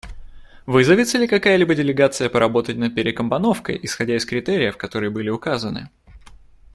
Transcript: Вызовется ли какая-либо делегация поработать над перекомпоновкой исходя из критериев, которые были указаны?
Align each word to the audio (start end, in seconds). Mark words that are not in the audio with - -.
Вызовется 0.65 1.19
ли 1.19 1.27
какая-либо 1.27 1.75
делегация 1.75 2.27
поработать 2.27 2.75
над 2.75 2.95
перекомпоновкой 2.95 3.79
исходя 3.83 4.15
из 4.15 4.25
критериев, 4.25 4.75
которые 4.75 5.11
были 5.11 5.29
указаны? 5.29 5.91